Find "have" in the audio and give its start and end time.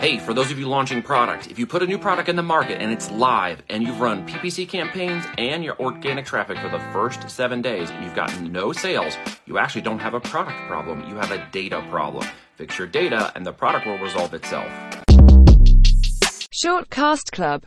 9.98-10.14, 11.16-11.30